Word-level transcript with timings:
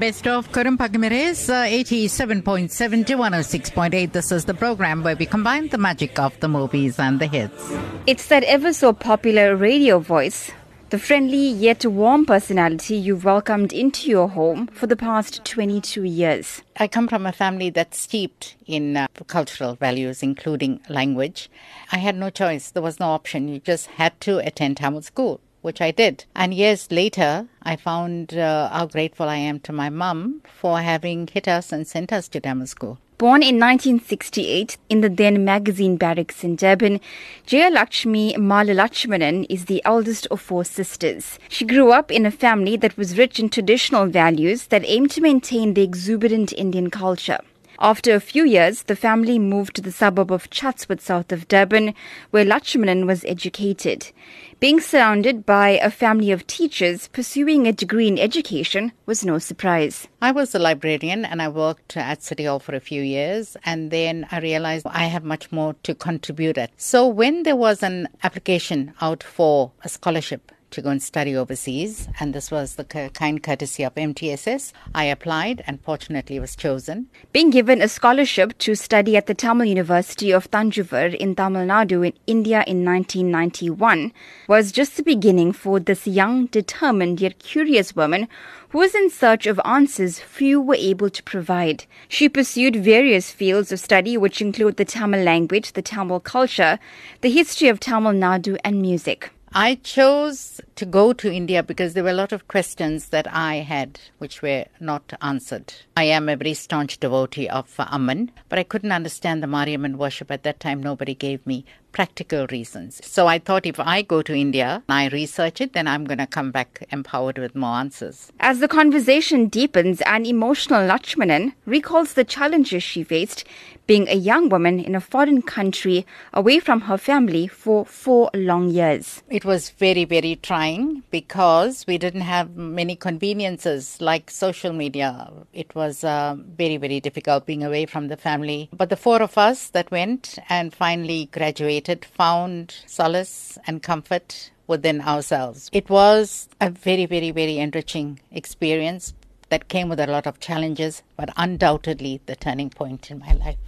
best 0.00 0.26
of 0.26 0.50
Kurumpagamiris, 0.50 1.50
uh, 1.50 1.66
87.7 1.66 3.04
to 3.04 3.16
106.8. 3.16 4.12
This 4.12 4.32
is 4.32 4.46
the 4.46 4.54
program 4.54 5.02
where 5.02 5.14
we 5.14 5.26
combine 5.26 5.68
the 5.68 5.76
magic 5.76 6.18
of 6.18 6.40
the 6.40 6.48
movies 6.48 6.98
and 6.98 7.20
the 7.20 7.26
hits. 7.26 7.70
It's 8.06 8.28
that 8.28 8.42
ever 8.44 8.72
so 8.72 8.94
popular 8.94 9.54
radio 9.56 9.98
voice, 9.98 10.52
the 10.88 10.98
friendly 10.98 11.48
yet 11.50 11.84
warm 11.84 12.24
personality 12.24 12.96
you've 12.96 13.26
welcomed 13.26 13.74
into 13.74 14.08
your 14.08 14.28
home 14.30 14.68
for 14.68 14.86
the 14.86 14.96
past 14.96 15.44
22 15.44 16.04
years. 16.04 16.62
I 16.78 16.88
come 16.88 17.06
from 17.06 17.26
a 17.26 17.32
family 17.32 17.68
that's 17.68 17.98
steeped 17.98 18.56
in 18.66 18.96
uh, 18.96 19.06
cultural 19.26 19.74
values, 19.74 20.22
including 20.22 20.80
language. 20.88 21.50
I 21.92 21.98
had 21.98 22.16
no 22.16 22.30
choice. 22.30 22.70
There 22.70 22.82
was 22.82 23.00
no 23.00 23.08
option. 23.08 23.48
You 23.48 23.60
just 23.60 23.88
had 23.88 24.18
to 24.22 24.38
attend 24.38 24.78
Tamil 24.78 25.02
school 25.02 25.42
which 25.62 25.80
I 25.80 25.90
did. 25.90 26.24
And 26.34 26.54
years 26.54 26.90
later, 26.90 27.46
I 27.62 27.76
found 27.76 28.34
uh, 28.34 28.68
how 28.70 28.86
grateful 28.86 29.28
I 29.28 29.36
am 29.36 29.60
to 29.60 29.72
my 29.72 29.90
mum 29.90 30.42
for 30.60 30.80
having 30.80 31.26
hit 31.26 31.48
us 31.48 31.72
and 31.72 31.86
sent 31.86 32.12
us 32.12 32.28
to 32.28 32.40
Tamil 32.40 32.66
school. 32.66 32.98
Born 33.20 33.42
in 33.42 33.60
1968 33.60 34.78
in 34.88 35.02
the 35.02 35.10
then 35.10 35.44
magazine 35.44 35.98
barracks 35.98 36.42
in 36.42 36.56
Durban, 36.56 37.00
Jayaluxmi 37.46 38.38
Mala 38.38 38.72
Lutchmanan 38.72 39.44
is 39.50 39.66
the 39.66 39.82
eldest 39.84 40.26
of 40.30 40.40
four 40.40 40.64
sisters. 40.64 41.38
She 41.50 41.66
grew 41.66 41.92
up 41.92 42.10
in 42.10 42.24
a 42.24 42.30
family 42.30 42.78
that 42.78 42.96
was 42.96 43.18
rich 43.18 43.38
in 43.38 43.50
traditional 43.50 44.06
values 44.06 44.68
that 44.68 44.86
aimed 44.86 45.10
to 45.10 45.20
maintain 45.20 45.74
the 45.74 45.82
exuberant 45.82 46.54
Indian 46.54 46.88
culture. 46.88 47.40
After 47.82 48.14
a 48.14 48.20
few 48.20 48.44
years, 48.44 48.82
the 48.82 48.94
family 48.94 49.38
moved 49.38 49.74
to 49.76 49.80
the 49.80 49.90
suburb 49.90 50.30
of 50.30 50.50
Chatsworth 50.50 51.00
south 51.00 51.32
of 51.32 51.48
Durban, 51.48 51.94
where 52.30 52.44
Lutchmanan 52.44 53.06
was 53.06 53.24
educated. 53.24 54.12
Being 54.60 54.80
surrounded 54.80 55.46
by 55.46 55.70
a 55.70 55.90
family 55.90 56.30
of 56.30 56.46
teachers, 56.46 57.08
pursuing 57.08 57.66
a 57.66 57.72
degree 57.72 58.06
in 58.06 58.18
education 58.18 58.92
was 59.06 59.24
no 59.24 59.38
surprise. 59.38 60.08
I 60.20 60.30
was 60.30 60.54
a 60.54 60.58
librarian 60.58 61.24
and 61.24 61.40
I 61.40 61.48
worked 61.48 61.96
at 61.96 62.22
City 62.22 62.44
Hall 62.44 62.58
for 62.58 62.74
a 62.74 62.80
few 62.80 63.00
years 63.00 63.56
and 63.64 63.90
then 63.90 64.26
I 64.30 64.40
realized 64.40 64.86
I 64.86 65.06
have 65.06 65.24
much 65.24 65.50
more 65.50 65.74
to 65.84 65.94
contribute 65.94 66.58
at. 66.58 66.72
So 66.76 67.08
when 67.08 67.44
there 67.44 67.56
was 67.56 67.82
an 67.82 68.08
application 68.22 68.92
out 69.00 69.22
for 69.22 69.72
a 69.82 69.88
scholarship 69.88 70.52
to 70.70 70.82
go 70.82 70.90
and 70.90 71.02
study 71.02 71.36
overseas, 71.36 72.08
and 72.18 72.34
this 72.34 72.50
was 72.50 72.74
the 72.74 72.84
kind 72.84 73.42
courtesy 73.42 73.82
of 73.82 73.94
MTSS. 73.94 74.72
I 74.94 75.04
applied 75.04 75.62
and 75.66 75.80
fortunately 75.82 76.38
was 76.38 76.56
chosen. 76.56 77.08
Being 77.32 77.50
given 77.50 77.82
a 77.82 77.88
scholarship 77.88 78.56
to 78.58 78.74
study 78.74 79.16
at 79.16 79.26
the 79.26 79.34
Tamil 79.34 79.66
University 79.66 80.30
of 80.30 80.50
Thanjavur 80.50 81.14
in 81.14 81.34
Tamil 81.34 81.66
Nadu 81.66 82.06
in 82.06 82.14
India 82.26 82.64
in 82.66 82.84
1991 82.84 84.12
was 84.48 84.72
just 84.72 84.96
the 84.96 85.02
beginning 85.02 85.52
for 85.52 85.80
this 85.80 86.06
young, 86.06 86.46
determined 86.46 87.20
yet 87.20 87.38
curious 87.38 87.94
woman 87.94 88.28
who 88.70 88.78
was 88.78 88.94
in 88.94 89.10
search 89.10 89.46
of 89.46 89.60
answers 89.64 90.20
few 90.20 90.60
were 90.60 90.76
able 90.76 91.10
to 91.10 91.22
provide. 91.24 91.84
She 92.08 92.28
pursued 92.28 92.76
various 92.76 93.32
fields 93.32 93.72
of 93.72 93.80
study 93.80 94.16
which 94.16 94.40
include 94.40 94.76
the 94.76 94.84
Tamil 94.84 95.22
language, 95.24 95.72
the 95.72 95.82
Tamil 95.82 96.20
culture, 96.20 96.78
the 97.20 97.30
history 97.30 97.68
of 97.68 97.80
Tamil 97.80 98.12
Nadu 98.12 98.56
and 98.64 98.80
music. 98.80 99.32
I 99.52 99.74
chose 99.74 100.60
to 100.76 100.86
go 100.86 101.12
to 101.12 101.32
India 101.32 101.64
because 101.64 101.94
there 101.94 102.04
were 102.04 102.10
a 102.10 102.12
lot 102.12 102.30
of 102.30 102.46
questions 102.46 103.08
that 103.08 103.26
I 103.34 103.56
had 103.56 103.98
which 104.18 104.42
were 104.42 104.66
not 104.78 105.12
answered. 105.20 105.74
I 105.96 106.04
am 106.04 106.28
a 106.28 106.36
very 106.36 106.54
staunch 106.54 107.00
devotee 107.00 107.48
of 107.48 107.74
Amman, 107.76 108.30
but 108.48 108.60
I 108.60 108.62
couldn't 108.62 108.92
understand 108.92 109.42
the 109.42 109.48
Mariamman 109.48 109.96
worship 109.96 110.30
at 110.30 110.44
that 110.44 110.60
time. 110.60 110.80
Nobody 110.80 111.16
gave 111.16 111.44
me 111.48 111.64
practical 111.92 112.46
reasons. 112.50 113.00
So 113.04 113.26
I 113.26 113.38
thought 113.38 113.66
if 113.66 113.80
I 113.80 114.02
go 114.02 114.22
to 114.22 114.34
India 114.34 114.82
and 114.88 114.94
I 114.94 115.08
research 115.08 115.60
it, 115.60 115.72
then 115.72 115.86
I'm 115.86 116.04
going 116.04 116.18
to 116.18 116.26
come 116.26 116.50
back 116.50 116.86
empowered 116.90 117.38
with 117.38 117.54
more 117.54 117.76
answers. 117.76 118.32
As 118.40 118.60
the 118.60 118.68
conversation 118.68 119.48
deepens, 119.48 120.00
an 120.02 120.26
emotional 120.26 120.86
Lutchmanan 120.88 121.54
recalls 121.66 122.14
the 122.14 122.24
challenges 122.24 122.82
she 122.82 123.02
faced 123.02 123.44
being 123.86 124.08
a 124.08 124.14
young 124.14 124.48
woman 124.48 124.78
in 124.78 124.94
a 124.94 125.00
foreign 125.00 125.42
country 125.42 126.06
away 126.32 126.60
from 126.60 126.82
her 126.82 126.96
family 126.96 127.48
for 127.48 127.84
four 127.84 128.30
long 128.34 128.68
years. 128.68 129.20
It 129.28 129.44
was 129.44 129.70
very, 129.70 130.04
very 130.04 130.36
trying 130.36 131.02
because 131.10 131.84
we 131.88 131.98
didn't 131.98 132.20
have 132.20 132.56
many 132.56 132.94
conveniences 132.94 134.00
like 134.00 134.30
social 134.30 134.72
media. 134.72 135.32
It 135.52 135.74
was 135.74 136.04
uh, 136.04 136.36
very, 136.38 136.76
very 136.76 137.00
difficult 137.00 137.46
being 137.46 137.64
away 137.64 137.86
from 137.86 138.06
the 138.06 138.16
family. 138.16 138.68
But 138.72 138.90
the 138.90 138.96
four 138.96 139.22
of 139.22 139.36
us 139.36 139.70
that 139.70 139.90
went 139.90 140.38
and 140.48 140.72
finally 140.72 141.28
graduated 141.32 141.79
found 142.04 142.74
solace 142.86 143.58
and 143.66 143.82
comfort 143.82 144.50
within 144.66 145.00
ourselves. 145.00 145.68
It 145.72 145.90
was 145.90 146.48
a 146.60 146.70
very, 146.70 147.06
very, 147.06 147.30
very 147.30 147.58
enriching 147.58 148.20
experience 148.30 149.14
that 149.48 149.68
came 149.68 149.88
with 149.88 150.00
a 150.00 150.06
lot 150.06 150.26
of 150.26 150.40
challenges, 150.40 151.02
but 151.16 151.30
undoubtedly 151.36 152.20
the 152.26 152.36
turning 152.36 152.70
point 152.70 153.10
in 153.10 153.18
my 153.18 153.32
life. 153.32 153.58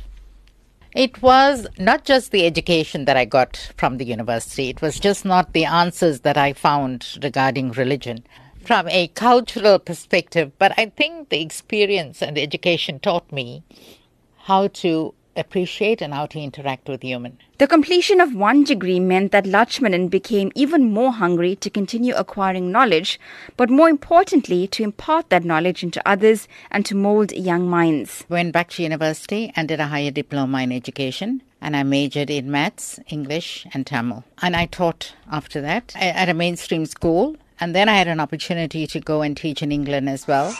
It 0.94 1.22
was 1.22 1.66
not 1.78 2.04
just 2.04 2.32
the 2.32 2.46
education 2.46 3.06
that 3.06 3.16
I 3.16 3.24
got 3.24 3.72
from 3.76 3.96
the 3.96 4.04
university, 4.04 4.68
it 4.68 4.82
was 4.82 5.00
just 5.00 5.24
not 5.24 5.52
the 5.52 5.64
answers 5.64 6.20
that 6.20 6.36
I 6.36 6.52
found 6.52 7.18
regarding 7.22 7.72
religion 7.72 8.24
from 8.62 8.88
a 8.88 9.08
cultural 9.08 9.78
perspective, 9.78 10.52
but 10.58 10.72
I 10.78 10.86
think 10.86 11.30
the 11.30 11.40
experience 11.40 12.22
and 12.22 12.36
the 12.36 12.42
education 12.42 13.00
taught 13.00 13.30
me 13.32 13.64
how 14.44 14.68
to 14.68 15.14
appreciate 15.36 16.02
and 16.02 16.12
how 16.14 16.26
to 16.26 16.40
interact 16.40 16.88
with 16.88 17.02
human. 17.02 17.38
The 17.58 17.66
completion 17.66 18.20
of 18.20 18.34
one 18.34 18.64
degree 18.64 19.00
meant 19.00 19.32
that 19.32 19.44
Lutchmanan 19.44 20.10
became 20.10 20.50
even 20.54 20.92
more 20.92 21.12
hungry 21.12 21.56
to 21.56 21.70
continue 21.70 22.14
acquiring 22.14 22.72
knowledge, 22.72 23.20
but 23.56 23.70
more 23.70 23.88
importantly, 23.88 24.66
to 24.68 24.82
impart 24.82 25.30
that 25.30 25.44
knowledge 25.44 25.82
into 25.82 26.06
others 26.06 26.48
and 26.70 26.84
to 26.86 26.94
mold 26.94 27.32
young 27.32 27.68
minds. 27.68 28.24
Went 28.28 28.52
back 28.52 28.70
to 28.70 28.82
university 28.82 29.52
and 29.54 29.68
did 29.68 29.80
a 29.80 29.86
higher 29.86 30.10
diploma 30.10 30.62
in 30.62 30.72
education. 30.72 31.42
And 31.60 31.76
I 31.76 31.84
majored 31.84 32.28
in 32.28 32.50
maths, 32.50 32.98
English, 33.08 33.66
and 33.72 33.86
Tamil. 33.86 34.24
And 34.40 34.56
I 34.56 34.66
taught 34.66 35.14
after 35.30 35.60
that 35.60 35.94
at 35.94 36.28
a 36.28 36.34
mainstream 36.34 36.86
school. 36.86 37.36
And 37.60 37.72
then 37.72 37.88
I 37.88 37.94
had 37.94 38.08
an 38.08 38.18
opportunity 38.18 38.88
to 38.88 38.98
go 38.98 39.22
and 39.22 39.36
teach 39.36 39.62
in 39.62 39.70
England 39.70 40.08
as 40.08 40.26
well. 40.26 40.52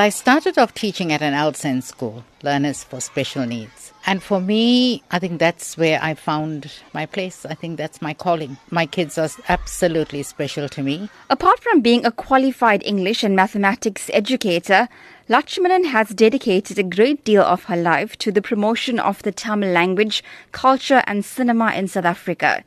I 0.00 0.10
started 0.10 0.58
off 0.58 0.74
teaching 0.74 1.12
at 1.12 1.22
an 1.22 1.34
LSEN 1.34 1.82
school, 1.82 2.24
learners 2.42 2.84
for 2.84 3.00
special 3.00 3.46
needs. 3.46 3.92
And 4.06 4.22
for 4.22 4.40
me, 4.40 5.02
I 5.10 5.18
think 5.18 5.38
that's 5.38 5.76
where 5.76 5.98
I 6.02 6.14
found 6.14 6.72
my 6.92 7.04
place. 7.04 7.44
I 7.44 7.54
think 7.54 7.76
that's 7.76 8.00
my 8.00 8.14
calling. 8.14 8.56
My 8.70 8.86
kids 8.86 9.18
are 9.18 9.28
absolutely 9.48 10.22
special 10.22 10.68
to 10.68 10.82
me. 10.82 11.10
Apart 11.30 11.60
from 11.60 11.80
being 11.80 12.06
a 12.06 12.12
qualified 12.12 12.82
English 12.84 13.24
and 13.24 13.34
mathematics 13.34 14.08
educator, 14.12 14.88
Lutchmanan 15.28 15.86
has 15.86 16.10
dedicated 16.10 16.78
a 16.78 16.82
great 16.84 17.24
deal 17.24 17.42
of 17.42 17.64
her 17.64 17.76
life 17.76 18.16
to 18.18 18.32
the 18.32 18.40
promotion 18.40 18.98
of 18.98 19.22
the 19.24 19.32
Tamil 19.32 19.70
language, 19.70 20.22
culture, 20.52 21.02
and 21.06 21.24
cinema 21.24 21.72
in 21.72 21.88
South 21.88 22.06
Africa. 22.06 22.62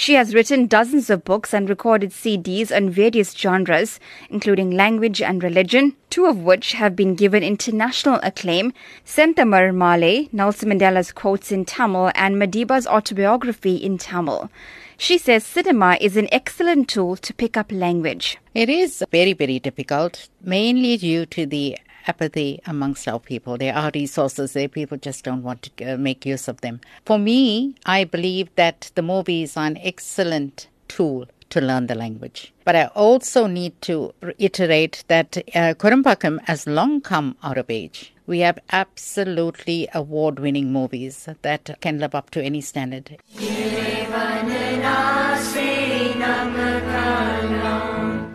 She 0.00 0.14
has 0.14 0.32
written 0.32 0.68
dozens 0.68 1.10
of 1.10 1.24
books 1.24 1.52
and 1.52 1.68
recorded 1.68 2.10
CDs 2.10 2.70
on 2.70 2.88
various 2.88 3.32
genres, 3.32 3.98
including 4.30 4.70
language 4.70 5.20
and 5.20 5.42
religion, 5.42 5.96
two 6.08 6.26
of 6.26 6.38
which 6.38 6.74
have 6.74 6.94
been 6.94 7.16
given 7.16 7.42
international 7.42 8.20
acclaim 8.22 8.72
Senthamizh 9.04 9.74
Maalai, 9.74 10.32
Nelson 10.32 10.68
Mandela's 10.68 11.10
quotes 11.10 11.50
in 11.50 11.64
Tamil, 11.64 12.12
and 12.14 12.36
Madiba's 12.36 12.86
autobiography 12.86 13.74
in 13.74 13.98
Tamil. 13.98 14.48
She 14.96 15.18
says 15.18 15.44
cinema 15.44 15.98
is 16.00 16.16
an 16.16 16.28
excellent 16.30 16.88
tool 16.88 17.16
to 17.16 17.34
pick 17.34 17.56
up 17.56 17.72
language. 17.72 18.38
It 18.54 18.68
is 18.68 19.02
very, 19.10 19.32
very 19.32 19.58
difficult, 19.58 20.28
mainly 20.40 20.96
due 20.96 21.26
to 21.26 21.44
the 21.44 21.76
apathy 22.06 22.60
amongst 22.66 23.08
our 23.08 23.20
people. 23.20 23.56
There 23.56 23.74
are 23.74 23.90
resources 23.94 24.52
there, 24.52 24.68
people 24.68 24.98
just 24.98 25.24
don't 25.24 25.42
want 25.42 25.62
to 25.76 25.94
uh, 25.94 25.96
make 25.96 26.24
use 26.26 26.48
of 26.48 26.60
them. 26.60 26.80
For 27.04 27.18
me, 27.18 27.74
I 27.86 28.04
believe 28.04 28.54
that 28.56 28.90
the 28.94 29.02
movies 29.02 29.56
are 29.56 29.66
an 29.66 29.78
excellent 29.78 30.68
tool 30.88 31.26
to 31.50 31.60
learn 31.60 31.86
the 31.86 31.94
language. 31.94 32.52
But 32.64 32.76
I 32.76 32.86
also 32.86 33.46
need 33.46 33.80
to 33.82 34.12
reiterate 34.20 35.04
that 35.08 35.36
uh, 35.54 35.74
Kodambakkam 35.74 36.40
has 36.46 36.66
long 36.66 37.00
come 37.00 37.36
out 37.42 37.58
of 37.58 37.70
age. 37.70 38.12
We 38.26 38.40
have 38.40 38.58
absolutely 38.70 39.88
award 39.94 40.38
winning 40.38 40.70
movies 40.70 41.28
that 41.40 41.78
can 41.80 41.98
live 41.98 42.14
up 42.14 42.30
to 42.30 42.42
any 42.42 42.60
standard. 42.60 43.16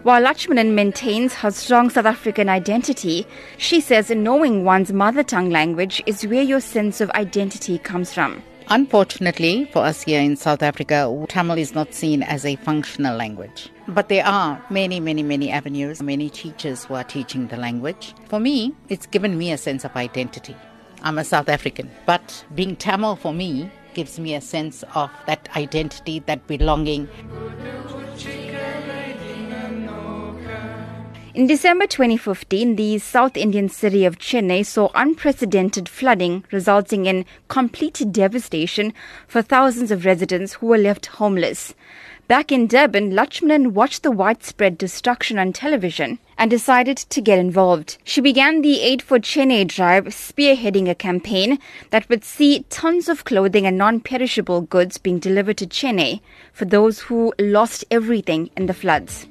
While 0.03 0.23
Lutchmanan 0.23 0.73
maintains 0.73 1.33
her 1.35 1.49
strong 1.49 1.89
South 1.89 2.05
African 2.05 2.49
identity, 2.49 3.25
she 3.57 3.79
says 3.79 4.09
knowing 4.09 4.65
one's 4.65 4.91
mother 4.91 5.23
tongue 5.23 5.49
language 5.49 6.03
is 6.05 6.27
where 6.27 6.43
your 6.43 6.59
sense 6.59 6.99
of 6.99 7.09
identity 7.11 7.77
comes 7.77 8.13
from. 8.13 8.43
Unfortunately, 8.67 9.63
for 9.71 9.79
us 9.85 10.03
here 10.03 10.19
in 10.19 10.35
South 10.35 10.61
Africa, 10.61 11.25
Tamil 11.29 11.57
is 11.57 11.73
not 11.73 11.93
seen 11.93 12.21
as 12.21 12.45
a 12.45 12.57
functional 12.57 13.15
language. 13.15 13.69
But 13.87 14.09
there 14.09 14.25
are 14.25 14.61
many, 14.69 14.99
many, 14.99 15.23
many 15.23 15.49
avenues, 15.49 16.03
many 16.03 16.29
teachers 16.29 16.83
who 16.83 16.95
are 16.95 17.05
teaching 17.05 17.47
the 17.47 17.55
language. 17.55 18.13
For 18.27 18.41
me, 18.41 18.75
it's 18.89 19.05
given 19.05 19.37
me 19.37 19.53
a 19.53 19.57
sense 19.57 19.85
of 19.85 19.95
identity. 19.95 20.57
I'm 21.01 21.17
a 21.17 21.23
South 21.23 21.47
African, 21.47 21.89
but 22.05 22.43
being 22.53 22.75
Tamil 22.75 23.15
for 23.15 23.33
me 23.33 23.71
gives 23.93 24.19
me 24.19 24.35
a 24.35 24.41
sense 24.41 24.83
of 24.95 25.09
that 25.27 25.47
identity, 25.55 26.19
that 26.25 26.45
belonging. 26.47 27.07
In 31.35 31.47
December 31.47 31.87
2015, 31.87 32.75
the 32.75 32.99
South 32.99 33.35
Indian 33.35 33.67
city 33.67 34.05
of 34.05 34.19
Chennai 34.19 34.63
saw 34.63 34.91
unprecedented 34.93 35.89
flooding, 35.89 36.43
resulting 36.51 37.07
in 37.07 37.25
complete 37.47 38.03
devastation 38.11 38.93
for 39.27 39.41
thousands 39.41 39.89
of 39.89 40.05
residents 40.05 40.53
who 40.53 40.67
were 40.67 40.77
left 40.77 41.07
homeless. 41.07 41.73
Back 42.27 42.51
in 42.51 42.67
Durban, 42.67 43.13
Lutchmanan 43.13 43.71
watched 43.71 44.03
the 44.03 44.11
widespread 44.11 44.77
destruction 44.77 45.39
on 45.39 45.53
television 45.53 46.19
and 46.37 46.51
decided 46.51 46.97
to 46.97 47.19
get 47.19 47.39
involved. 47.39 47.97
She 48.03 48.21
began 48.21 48.61
the 48.61 48.81
Aid 48.81 49.01
for 49.01 49.17
Chennai 49.17 49.67
drive, 49.67 50.05
spearheading 50.05 50.87
a 50.87 50.93
campaign 50.93 51.57
that 51.89 52.07
would 52.09 52.23
see 52.23 52.63
tons 52.69 53.09
of 53.09 53.25
clothing 53.25 53.65
and 53.65 53.75
non 53.75 54.01
perishable 54.01 54.61
goods 54.61 54.99
being 54.99 55.17
delivered 55.17 55.57
to 55.57 55.65
Chennai 55.65 56.21
for 56.53 56.65
those 56.65 56.99
who 56.99 57.33
lost 57.39 57.85
everything 57.89 58.51
in 58.55 58.67
the 58.67 58.73
floods. 58.75 59.25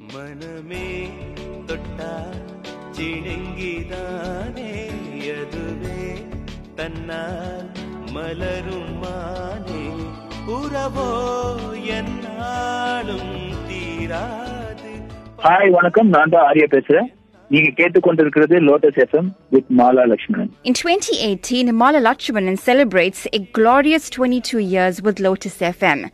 Hi 15.42 15.70
வணக்கம். 15.70 16.08
நான் 16.08 16.28
தான் 16.28 16.52
ஆர்யா 16.52 16.66
பேசுறேன். 16.70 17.08
நீங்க 17.50 17.68
கேட்டுக்கொண்டிருக்கிறது 17.76 18.60
Lotus 18.60 18.98
FM 18.98 19.28
with 19.50 19.64
Mala 19.78 20.04
Lakshmanan 20.06 20.50
In 20.64 20.74
2018, 20.74 21.72
Mala 21.72 22.00
Lakshmanan 22.00 22.58
celebrates 22.58 23.26
a 23.32 23.38
glorious 23.52 24.10
22 24.10 24.58
years 24.58 25.02
with 25.02 25.20
Lotus 25.20 25.60
FM. 25.60 26.10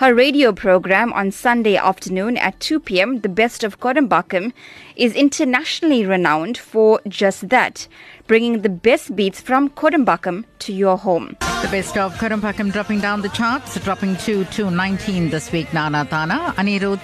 Her 0.00 0.14
radio 0.14 0.50
program 0.50 1.12
on 1.12 1.30
Sunday 1.30 1.76
afternoon 1.76 2.38
at 2.38 2.58
2 2.60 2.80
p.m., 2.80 3.20
The 3.20 3.28
Best 3.28 3.62
of 3.62 3.80
Kodambakkam, 3.80 4.54
is 4.96 5.14
internationally 5.14 6.06
renowned 6.06 6.56
for 6.56 7.02
just 7.06 7.50
that, 7.50 7.86
bringing 8.26 8.62
the 8.62 8.70
best 8.70 9.14
beats 9.14 9.42
from 9.42 9.68
Kodambakkam 9.68 10.46
to 10.60 10.72
your 10.72 10.96
home. 10.96 11.36
The 11.60 11.68
best 11.70 11.98
of 11.98 12.14
Kodambakkam 12.14 12.72
dropping 12.72 13.00
down 13.00 13.20
the 13.20 13.28
charts, 13.28 13.78
dropping 13.80 14.16
to 14.24 14.46
219 14.46 15.28
this 15.28 15.52
week, 15.52 15.70
Nana 15.74 16.06
Thana. 16.06 16.54
Anirudh 16.56 16.98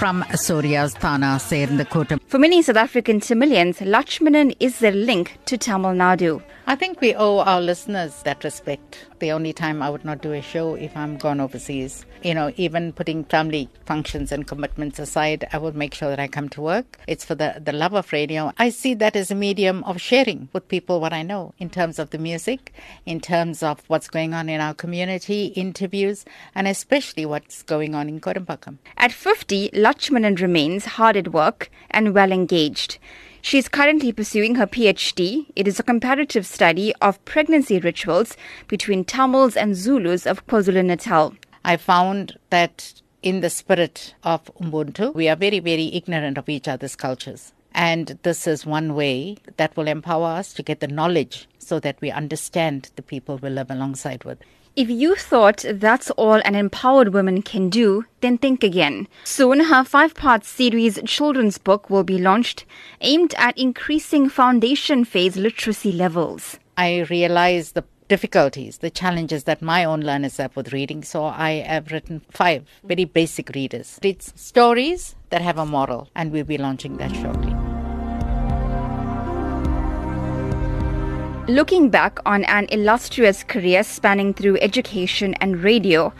from 0.00 0.24
Surya's 0.34 0.94
Thana 0.94 1.38
the 1.38 1.86
Kotam. 1.88 2.18
For 2.26 2.40
many 2.40 2.62
South 2.62 2.74
African 2.74 3.20
Tamilians, 3.20 3.78
Lutchmanan 3.78 4.56
is 4.58 4.80
their 4.80 4.90
link 4.90 5.38
to 5.44 5.56
Tamil 5.56 5.92
Nadu. 5.92 6.42
I 6.70 6.76
think 6.76 7.00
we 7.00 7.16
owe 7.16 7.40
our 7.40 7.60
listeners 7.60 8.22
that 8.22 8.44
respect. 8.44 9.04
The 9.18 9.32
only 9.32 9.52
time 9.52 9.82
I 9.82 9.90
would 9.90 10.04
not 10.04 10.22
do 10.22 10.32
a 10.32 10.40
show 10.40 10.76
if 10.76 10.96
I'm 10.96 11.16
gone 11.16 11.40
overseas. 11.40 12.06
You 12.22 12.32
know, 12.32 12.52
even 12.56 12.92
putting 12.92 13.24
family 13.24 13.68
functions 13.86 14.30
and 14.30 14.46
commitments 14.46 15.00
aside, 15.00 15.48
I 15.52 15.58
would 15.58 15.74
make 15.74 15.94
sure 15.94 16.10
that 16.10 16.20
I 16.20 16.28
come 16.28 16.48
to 16.50 16.60
work. 16.60 17.00
It's 17.08 17.24
for 17.24 17.34
the, 17.34 17.60
the 17.60 17.72
love 17.72 17.94
of 17.94 18.12
radio. 18.12 18.52
I 18.56 18.68
see 18.68 18.94
that 18.94 19.16
as 19.16 19.32
a 19.32 19.34
medium 19.34 19.82
of 19.82 20.00
sharing 20.00 20.48
with 20.52 20.68
people 20.68 21.00
what 21.00 21.12
I 21.12 21.24
know 21.24 21.54
in 21.58 21.70
terms 21.70 21.98
of 21.98 22.10
the 22.10 22.18
music, 22.18 22.72
in 23.04 23.18
terms 23.18 23.64
of 23.64 23.82
what's 23.88 24.08
going 24.08 24.32
on 24.32 24.48
in 24.48 24.60
our 24.60 24.72
community, 24.72 25.46
interviews, 25.46 26.24
and 26.54 26.68
especially 26.68 27.26
what's 27.26 27.64
going 27.64 27.96
on 27.96 28.08
in 28.08 28.20
Kodambakkam. 28.20 28.78
At 28.96 29.10
50, 29.10 29.70
Lutchmanan 29.70 30.40
remains 30.40 30.84
hard 30.84 31.16
at 31.16 31.32
work 31.32 31.68
and 31.90 32.14
well 32.14 32.30
engaged. 32.30 32.98
She 33.42 33.58
is 33.58 33.68
currently 33.68 34.12
pursuing 34.12 34.56
her 34.56 34.66
PhD. 34.66 35.46
It 35.56 35.66
is 35.66 35.80
a 35.80 35.82
comparative 35.82 36.44
study 36.44 36.94
of 37.00 37.24
pregnancy 37.24 37.78
rituals 37.78 38.36
between 38.68 39.04
Tamils 39.04 39.56
and 39.56 39.74
Zulus 39.74 40.26
of 40.26 40.46
KwaZulu 40.46 40.84
Natal. 40.84 41.34
I 41.64 41.76
found 41.78 42.38
that 42.50 43.00
in 43.22 43.40
the 43.40 43.50
spirit 43.50 44.14
of 44.24 44.44
Ubuntu, 44.60 45.14
we 45.14 45.28
are 45.28 45.36
very, 45.36 45.58
very 45.58 45.86
ignorant 45.86 46.36
of 46.36 46.48
each 46.48 46.68
other's 46.68 46.96
cultures. 46.96 47.52
And 47.72 48.18
this 48.22 48.46
is 48.46 48.66
one 48.66 48.94
way 48.94 49.36
that 49.56 49.76
will 49.76 49.88
empower 49.88 50.26
us 50.26 50.52
to 50.54 50.62
get 50.62 50.80
the 50.80 50.88
knowledge 50.88 51.48
so 51.58 51.80
that 51.80 52.00
we 52.00 52.10
understand 52.10 52.90
the 52.96 53.02
people 53.02 53.38
we 53.38 53.48
live 53.48 53.70
alongside 53.70 54.24
with. 54.24 54.38
If 54.76 54.88
you 54.88 55.16
thought 55.16 55.64
that's 55.68 56.12
all 56.12 56.40
an 56.44 56.54
empowered 56.54 57.12
woman 57.12 57.42
can 57.42 57.70
do, 57.70 58.04
then 58.20 58.38
think 58.38 58.62
again. 58.62 59.08
Soon, 59.24 59.60
her 59.60 59.82
five 59.82 60.14
part 60.14 60.44
series 60.44 61.00
children's 61.04 61.58
book 61.58 61.90
will 61.90 62.04
be 62.04 62.18
launched, 62.18 62.64
aimed 63.00 63.34
at 63.36 63.58
increasing 63.58 64.28
foundation 64.28 65.04
phase 65.04 65.36
literacy 65.36 65.90
levels. 65.90 66.58
I 66.76 67.00
realize 67.10 67.72
the 67.72 67.84
difficulties, 68.08 68.78
the 68.78 68.90
challenges 68.90 69.44
that 69.44 69.60
my 69.60 69.84
own 69.84 70.02
learners 70.02 70.36
have 70.36 70.54
with 70.54 70.72
reading, 70.72 71.02
so 71.02 71.24
I 71.24 71.62
have 71.66 71.90
written 71.90 72.22
five 72.30 72.64
very 72.84 73.04
basic 73.04 73.50
readers. 73.50 73.98
It's 74.02 74.32
stories 74.40 75.16
that 75.30 75.42
have 75.42 75.58
a 75.58 75.66
moral, 75.66 76.08
and 76.14 76.30
we'll 76.30 76.44
be 76.44 76.58
launching 76.58 76.96
that 76.98 77.14
shortly. 77.16 77.59
Looking 81.48 81.90
back 81.90 82.18
on 82.24 82.44
an 82.44 82.66
illustrious 82.70 83.42
career 83.42 83.82
spanning 83.82 84.34
through 84.34 84.58
education 84.58 85.34
and 85.34 85.62
radio, 85.62 86.12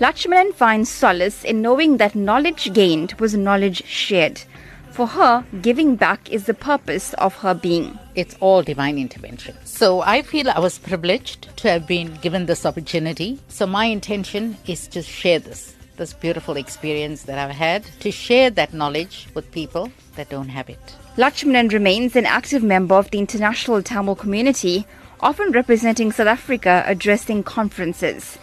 Lutchmanan 0.00 0.54
finds 0.54 0.90
solace 0.90 1.44
in 1.44 1.60
knowing 1.60 1.96
that 1.96 2.14
knowledge 2.14 2.72
gained 2.72 3.14
was 3.14 3.34
knowledge 3.34 3.84
shared. 3.84 4.42
For 4.90 5.06
her, 5.08 5.44
giving 5.60 5.96
back 5.96 6.30
is 6.32 6.46
the 6.46 6.54
purpose 6.54 7.12
of 7.14 7.34
her 7.36 7.52
being. 7.52 7.98
It's 8.14 8.34
all 8.40 8.62
divine 8.62 8.96
intervention. 8.96 9.56
So 9.64 10.00
I 10.00 10.22
feel 10.22 10.48
I 10.48 10.58
was 10.58 10.78
privileged 10.78 11.54
to 11.58 11.70
have 11.70 11.86
been 11.86 12.14
given 12.22 12.46
this 12.46 12.64
opportunity. 12.64 13.38
So 13.48 13.66
my 13.66 13.84
intention 13.84 14.56
is 14.66 14.88
to 14.88 15.02
share 15.02 15.38
this, 15.38 15.75
this 15.96 16.12
beautiful 16.12 16.56
experience 16.56 17.22
that 17.22 17.38
I've 17.38 17.54
had, 17.54 17.84
to 18.00 18.10
share 18.10 18.50
that 18.50 18.72
knowledge 18.72 19.28
with 19.34 19.50
people 19.52 19.90
that 20.16 20.28
don't 20.28 20.48
have 20.48 20.68
it. 20.68 20.78
Lutchmanan 21.16 21.72
remains 21.72 22.16
an 22.16 22.26
active 22.26 22.62
member 22.62 22.94
of 22.94 23.10
the 23.10 23.18
international 23.18 23.82
Tamil 23.82 24.14
community, 24.14 24.86
often 25.20 25.52
representing 25.52 26.12
South 26.12 26.26
Africa 26.26 26.84
addressing 26.86 27.42
conferences. 27.42 28.38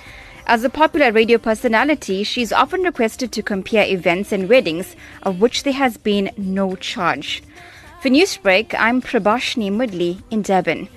As 0.45 0.63
a 0.63 0.69
popular 0.69 1.11
radio 1.11 1.37
personality, 1.37 2.23
she 2.23 2.41
is 2.41 2.51
often 2.51 2.81
requested 2.81 3.31
to 3.31 3.41
compare 3.41 3.87
events 3.87 4.31
and 4.31 4.49
weddings, 4.49 4.95
of 5.21 5.39
which 5.39 5.63
there 5.63 5.73
has 5.73 5.97
been 5.97 6.31
no 6.35 6.75
charge. 6.75 7.43
For 8.01 8.09
Newsbreak, 8.09 8.75
I'm 8.77 9.01
Prabashini 9.01 9.71
Moodley 9.71 10.21
in 10.29 10.41
Durban. 10.41 10.89